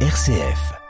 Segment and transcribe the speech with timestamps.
[0.00, 0.85] RCF.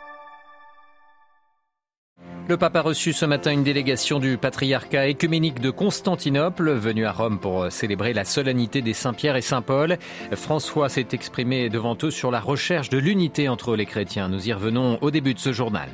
[2.49, 7.11] Le pape a reçu ce matin une délégation du patriarcat écuménique de Constantinople, venue à
[7.11, 9.99] Rome pour célébrer la solennité des Saint-Pierre et Saint-Paul.
[10.31, 14.29] François s'est exprimé devant eux sur la recherche de l'unité entre les chrétiens.
[14.29, 15.89] Nous y revenons au début de ce journal.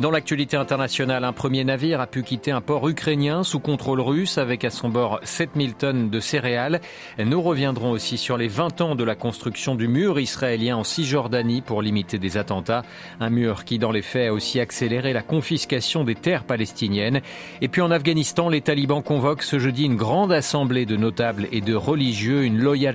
[0.00, 4.38] Dans l'actualité internationale, un premier navire a pu quitter un port ukrainien sous contrôle russe
[4.38, 6.80] avec à son bord 7000 tonnes de céréales.
[7.24, 11.60] Nous reviendrons aussi sur les 20 ans de la construction du mur israélien en Cisjordanie
[11.60, 12.82] pour limiter des attentats.
[13.20, 17.20] Un mur qui, dans les faits, a aussi accéléré la confiscation des terres palestiniennes.
[17.60, 21.60] Et puis en Afghanistan, les talibans convoquent ce jeudi une grande assemblée de notables et
[21.60, 22.92] de religieux, une Loya.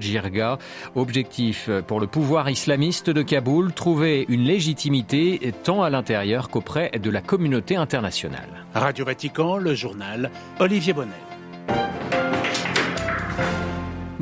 [0.95, 7.09] Objectif pour le pouvoir islamiste de Kaboul, trouver une légitimité tant à l'intérieur qu'auprès de
[7.09, 8.65] la communauté internationale.
[8.73, 11.26] Radio Vatican, le journal Olivier Bonnet.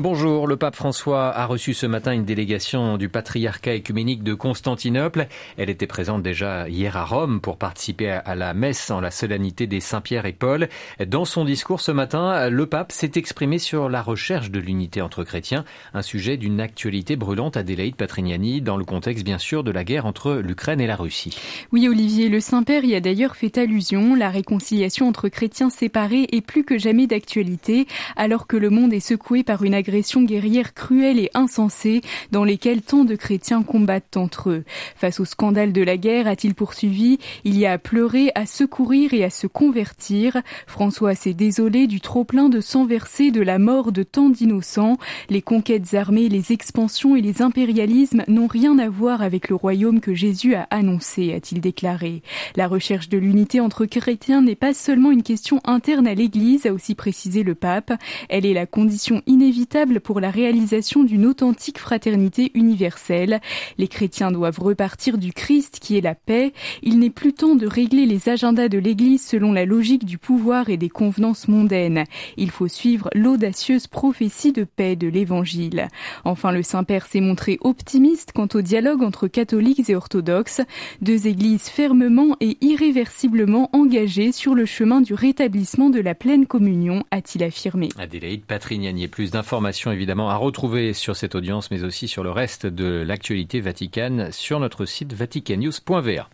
[0.08, 5.26] Bonjour, le pape François a reçu ce matin une délégation du patriarcat écuménique de Constantinople.
[5.56, 9.66] Elle était présente déjà hier à Rome pour participer à la messe en la solennité
[9.66, 10.68] des Saint-Pierre et Paul.
[11.04, 15.24] Dans son discours ce matin, le pape s'est exprimé sur la recherche de l'unité entre
[15.24, 19.72] chrétiens, un sujet d'une actualité brûlante à Adélaïde Patrignani dans le contexte bien sûr de
[19.72, 21.36] la guerre entre l'Ukraine et la Russie.
[21.72, 24.14] Oui Olivier, le Saint-Père y a d'ailleurs fait allusion.
[24.14, 29.00] La réconciliation entre chrétiens séparés est plus que jamais d'actualité alors que le monde est
[29.00, 34.50] secoué par une agressions guerrières cruelles et insensées dans lesquelles tant de chrétiens combattent entre
[34.50, 34.64] eux.
[34.94, 39.14] Face au scandale de la guerre, a-t-il poursuivi, il y a à pleurer, à secourir
[39.14, 40.36] et à se convertir.
[40.66, 44.98] François s'est désolé du trop-plein de sang versé, de la mort de tant d'innocents.
[45.30, 50.00] Les conquêtes armées, les expansions et les impérialismes n'ont rien à voir avec le royaume
[50.00, 52.22] que Jésus a annoncé, a-t-il déclaré.
[52.54, 56.74] La recherche de l'unité entre chrétiens n'est pas seulement une question interne à l'Église, a
[56.74, 57.94] aussi précisé le pape.
[58.28, 63.40] Elle est la condition inévitable pour la réalisation d'une authentique fraternité universelle.
[63.76, 66.54] Les chrétiens doivent repartir du Christ qui est la paix.
[66.82, 70.70] Il n'est plus temps de régler les agendas de l'Église selon la logique du pouvoir
[70.70, 72.04] et des convenances mondaines.
[72.38, 75.88] Il faut suivre l'audacieuse prophétie de paix de l'Évangile.
[76.24, 80.62] Enfin, le Saint-Père s'est montré optimiste quant au dialogue entre catholiques et orthodoxes,
[81.02, 87.04] deux églises fermement et irréversiblement engagées sur le chemin du rétablissement de la pleine communion,
[87.10, 87.90] a-t-il affirmé.
[87.98, 92.66] Adélaïde Patrignani, plus d'informations évidemment à retrouver sur cette audience, mais aussi sur le reste
[92.66, 96.28] de l'actualité vaticane sur notre site vaticannews.va.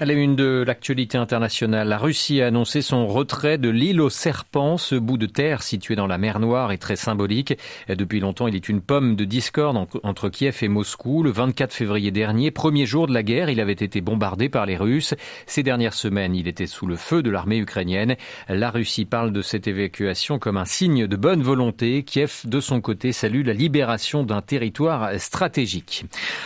[0.00, 4.10] À la une de l'actualité internationale, la Russie a annoncé son retrait de l'île aux
[4.10, 4.76] serpents.
[4.76, 7.58] Ce bout de terre situé dans la mer Noire est très symbolique.
[7.88, 11.24] Depuis longtemps, il est une pomme de discorde entre Kiev et Moscou.
[11.24, 14.76] Le 24 février dernier, premier jour de la guerre, il avait été bombardé par les
[14.76, 15.14] Russes.
[15.46, 18.14] Ces dernières semaines, il était sous le feu de l'armée ukrainienne.
[18.48, 22.04] La Russie parle de cette évacuation comme un signe de bonne volonté.
[22.04, 26.04] Kiev, de son côté, salue la libération d'un territoire stratégique.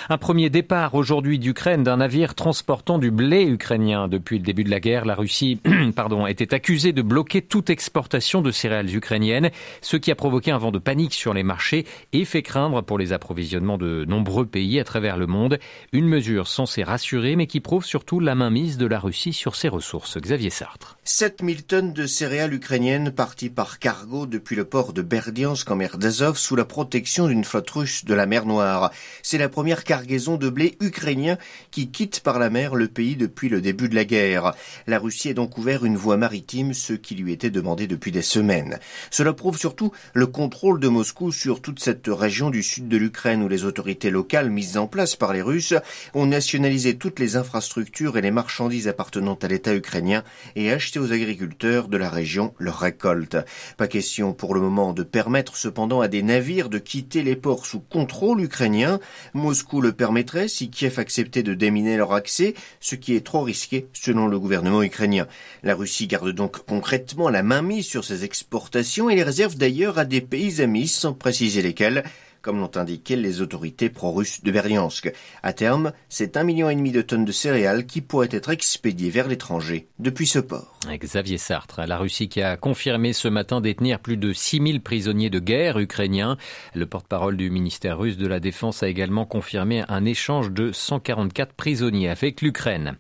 [0.09, 4.09] Un premier départ aujourd'hui d'Ukraine d'un navire transportant du blé ukrainien.
[4.09, 5.61] Depuis le début de la guerre, la Russie
[5.97, 10.59] pardon, était accusée de bloquer toute exportation de céréales ukrainiennes, ce qui a provoqué un
[10.59, 14.81] vent de panique sur les marchés et fait craindre pour les approvisionnements de nombreux pays
[14.81, 15.59] à travers le monde.
[15.93, 19.69] Une mesure censée rassurer, mais qui prouve surtout la mainmise de la Russie sur ses
[19.69, 20.19] ressources.
[20.19, 20.97] Xavier Sartre.
[21.05, 25.99] 7000 tonnes de céréales ukrainiennes parties par cargo depuis le port de Berdiansk en mer
[25.99, 28.91] d'Azov sous la protection d'une flotte russe de la mer Noire.
[29.23, 31.39] C'est la première cargaison de blé ukrainien
[31.71, 34.53] qui quitte par la mer le pays de depuis le début de la guerre.
[34.87, 38.21] La Russie a donc ouvert une voie maritime, ce qui lui était demandé depuis des
[38.21, 38.79] semaines.
[39.11, 43.43] Cela prouve surtout le contrôle de Moscou sur toute cette région du sud de l'Ukraine
[43.43, 45.73] où les autorités locales mises en place par les Russes
[46.13, 51.15] ont nationalisé toutes les infrastructures et les marchandises appartenant à l'État ukrainien et acheté aux
[51.15, 53.39] agriculteurs de la région leur récolte.
[53.79, 57.65] Pas question pour le moment de permettre cependant à des navires de quitter les ports
[57.65, 59.01] sous contrôle ukrainien.
[59.33, 63.87] Moscou le permettrait si Kiev acceptait de déminer leur accès, ce qui est trop risqué
[63.93, 65.27] selon le gouvernement ukrainien.
[65.63, 69.99] La Russie garde donc concrètement la main mise sur ses exportations et les réserve d'ailleurs
[69.99, 72.05] à des pays amis sans préciser lesquels
[72.43, 75.13] comme l'ont indiqué les autorités pro-russes de Beriansk.
[75.43, 79.11] À terme, c'est un million et demi de tonnes de céréales qui pourraient être expédiées
[79.11, 80.79] vers l'étranger depuis ce port.
[80.91, 85.39] Xavier Sartre, la Russie qui a confirmé ce matin détenir plus de 6000 prisonniers de
[85.39, 86.37] guerre ukrainiens.
[86.75, 91.53] Le porte-parole du ministère russe de la Défense a également confirmé un échange de 144
[91.55, 92.97] prisonniers avec l'Ukraine.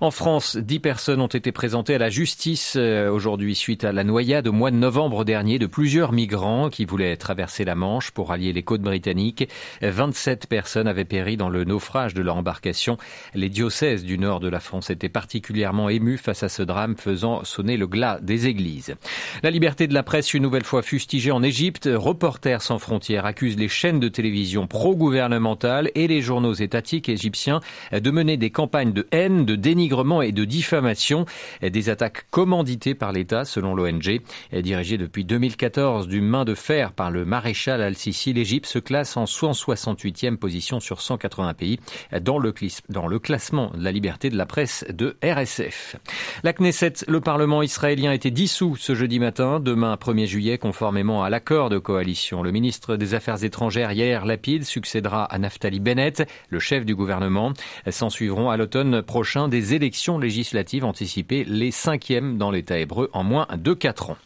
[0.00, 4.04] En France, 10 personnes ont été présentées à la justice euh, aujourd'hui suite à la
[4.04, 8.30] noyade au mois de novembre dernier de plusieurs migrants qui voulaient traverser la Manche pour
[8.30, 9.48] allier les côtes britannique.
[9.82, 12.96] 27 personnes avaient péri dans le naufrage de leur embarcation.
[13.34, 17.44] Les diocèses du nord de la France étaient particulièrement émus face à ce drame faisant
[17.44, 18.94] sonner le glas des églises.
[19.42, 21.88] La liberté de la presse une nouvelle fois fustigée en Égypte.
[21.92, 27.60] Reporters sans frontières accusent les chaînes de télévision pro-gouvernementales et les journaux étatiques égyptiens
[27.92, 31.24] de mener des campagnes de haine, de dénigrement et de diffamation.
[31.62, 34.20] Des attaques commanditées par l'État selon l'ONG.
[34.52, 39.24] Dirigée depuis 2014 du main de fer par le maréchal al-Sisi, l'Égypte se classe en
[39.24, 41.78] 168e position sur 180 pays
[42.20, 42.52] dans le,
[42.88, 45.94] dans le classement de la liberté de la presse de RSF.
[46.42, 51.30] La Knesset, le Parlement israélien, était dissous ce jeudi matin, demain 1er juillet, conformément à
[51.30, 52.42] l'accord de coalition.
[52.42, 57.52] Le ministre des Affaires étrangères, Yair Lapid, succédera à Naftali Bennett, le chef du gouvernement.
[57.88, 63.22] S'en suivront à l'automne prochain des élections législatives anticipées, les cinquièmes dans l'État hébreu en
[63.22, 64.18] moins de quatre ans.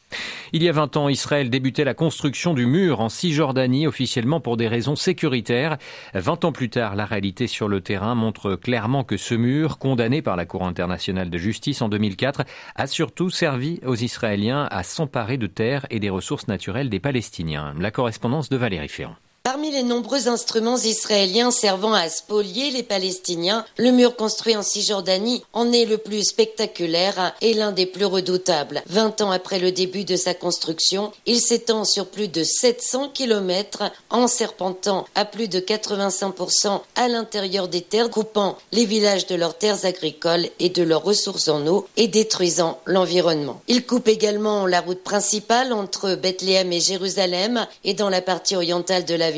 [0.53, 4.57] Il y a 20 ans, Israël débutait la construction du mur en Cisjordanie, officiellement pour
[4.57, 5.77] des raisons sécuritaires.
[6.15, 10.23] 20 ans plus tard, la réalité sur le terrain montre clairement que ce mur, condamné
[10.23, 12.45] par la Cour internationale de justice en 2004,
[12.77, 17.75] a surtout servi aux Israéliens à s'emparer de terres et des ressources naturelles des Palestiniens.
[17.79, 19.17] La correspondance de Valérie Ferrand.
[19.51, 25.43] Parmi les nombreux instruments israéliens servant à spolier les Palestiniens, le mur construit en Cisjordanie
[25.55, 28.83] en est le plus spectaculaire et l'un des plus redoutables.
[28.85, 33.85] Vingt ans après le début de sa construction, il s'étend sur plus de 700 kilomètres
[34.11, 39.57] en serpentant à plus de 85% à l'intérieur des terres, coupant les villages de leurs
[39.57, 43.63] terres agricoles et de leurs ressources en eau et détruisant l'environnement.
[43.67, 49.07] Il coupe également la route principale entre Bethléem et Jérusalem et dans la partie orientale
[49.07, 49.38] de la ville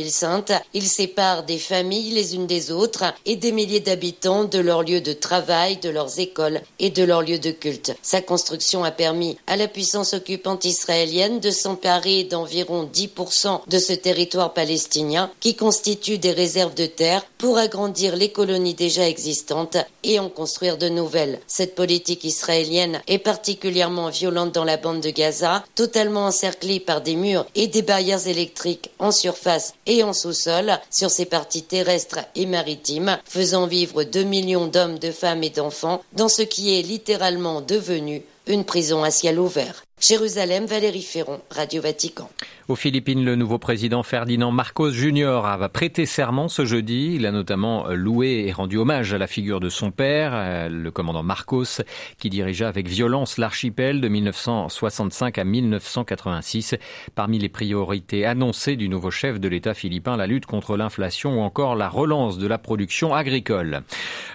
[0.75, 5.01] Il sépare des familles les unes des autres et des milliers d'habitants de leurs lieux
[5.01, 7.95] de travail, de leurs écoles et de leurs lieux de culte.
[8.03, 13.93] Sa construction a permis à la puissance occupante israélienne de s'emparer d'environ 10% de ce
[13.93, 20.19] territoire palestinien qui constitue des réserves de terre pour agrandir les colonies déjà existantes et
[20.19, 21.41] en construire de nouvelles.
[21.47, 27.17] Cette politique israélienne est particulièrement violente dans la bande de Gaza, totalement encerclée par des
[27.17, 32.47] murs et des barrières électriques en surface et en sous-sol sur ses parties terrestres et
[32.47, 37.61] maritimes, faisant vivre 2 millions d'hommes, de femmes et d'enfants dans ce qui est littéralement
[37.61, 39.83] devenu une prison à ciel ouvert.
[40.01, 42.31] Jérusalem, Valérie Ferron, Radio Vatican.
[42.71, 45.41] Aux Philippines, le nouveau président Ferdinand Marcos Jr.
[45.59, 47.15] va prêter serment ce jeudi.
[47.17, 50.93] Il a notamment loué et rendu hommage à la figure de son père, euh, le
[50.93, 51.83] commandant Marcos,
[52.21, 56.77] qui dirigea avec violence l'archipel de 1965 à 1986.
[57.17, 61.43] Parmi les priorités annoncées du nouveau chef de l'État philippin, la lutte contre l'inflation ou
[61.43, 63.83] encore la relance de la production agricole.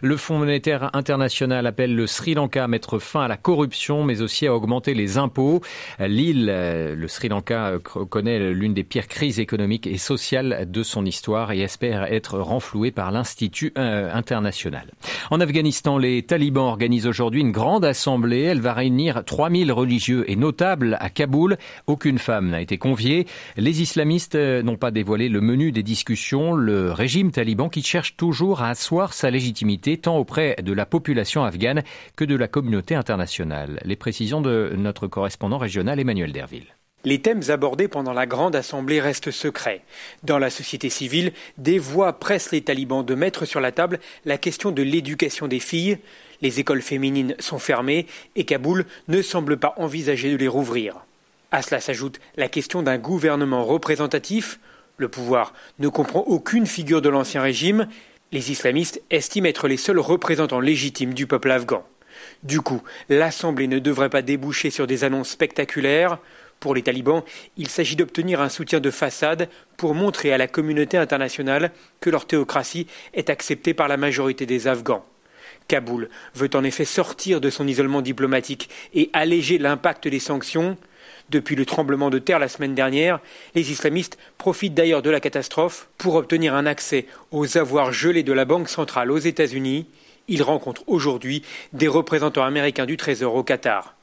[0.02, 4.22] Le Fonds monétaire international appelle le Sri Lanka à mettre fin à la corruption, mais
[4.22, 5.62] aussi à augmenter les impôts.
[6.00, 7.80] L'île, euh, le Sri Lanka, euh,
[8.26, 13.12] l'une des pires crises économiques et sociales de son histoire et espère être renfloué par
[13.12, 14.92] l'Institut euh, international.
[15.32, 18.42] En Afghanistan, les talibans organisent aujourd'hui une grande assemblée.
[18.42, 21.58] Elle va réunir 3000 religieux et notables à Kaboul.
[21.88, 23.28] Aucune femme n'a été conviée.
[23.58, 26.54] Les islamistes n'ont pas dévoilé le menu des discussions.
[26.54, 31.44] Le régime taliban qui cherche toujours à asseoir sa légitimité tant auprès de la population
[31.44, 31.84] afghane
[32.16, 33.80] que de la communauté internationale.
[33.86, 36.76] Les précisions de notre correspondant régional Emmanuel Derville.
[37.06, 39.84] Les thèmes abordés pendant la grande assemblée restent secrets.
[40.24, 44.40] Dans la société civile, des voix pressent les talibans de mettre sur la table la
[44.40, 46.00] question de l'éducation des filles.
[46.42, 51.06] Les écoles féminines sont fermées et Kaboul ne semble pas envisager de les rouvrir.
[51.52, 54.60] À cela s'ajoute la question d'un gouvernement représentatif.
[54.98, 57.88] Le pouvoir ne comprend aucune figure de l'ancien régime.
[58.32, 61.86] Les islamistes estiment être les seuls représentants légitimes du peuple afghan.
[62.44, 66.18] Du coup, l'Assemblée ne devrait pas déboucher sur des annonces spectaculaires.
[66.60, 67.24] Pour les talibans,
[67.58, 72.26] il s'agit d'obtenir un soutien de façade pour montrer à la communauté internationale que leur
[72.26, 75.06] théocratie est acceptée par la majorité des Afghans.
[75.68, 80.78] Kaboul veut en effet sortir de son isolement diplomatique et alléger l'impact des sanctions.
[81.30, 83.20] Depuis le tremblement de terre la semaine dernière,
[83.56, 88.34] les islamistes profitent d'ailleurs de la catastrophe pour obtenir un accès aux avoirs gelés de
[88.34, 89.88] la Banque centrale aux États-Unis
[90.28, 91.44] il rencontre aujourd'hui
[91.74, 93.96] des représentants américains du Trésor au Qatar.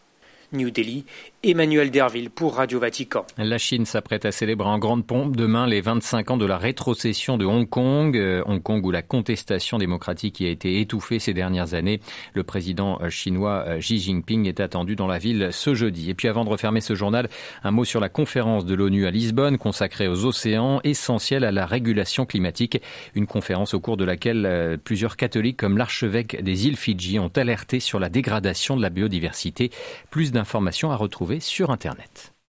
[0.53, 1.05] New Delhi,
[1.45, 3.27] Emmanuel Derville pour Radio Vatican.
[3.37, 7.37] La Chine s'apprête à célébrer en grande pompe demain les 25 ans de la rétrocession
[7.37, 8.17] de Hong Kong.
[8.17, 11.99] Euh, Hong Kong où la contestation démocratique a été étouffée ces dernières années.
[12.35, 16.11] Le président euh, chinois euh, Xi Jinping est attendu dans la ville ce jeudi.
[16.11, 17.29] Et puis avant de refermer ce journal,
[17.65, 21.67] un mot sur la conférence de l'ONU à Lisbonne consacrée aux océans, essentielle à la
[21.67, 22.81] régulation climatique.
[23.17, 27.81] Une conférence au cours de laquelle plusieurs catholiques comme l'archevêque des îles Fidji ont alerté
[27.81, 29.73] sur la dégradation de la biodiversité.
[30.13, 30.97] Plus informations à
[31.41, 32.32] sur Internet.